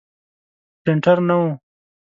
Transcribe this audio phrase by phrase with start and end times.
[0.83, 1.47] پرنټر نه و.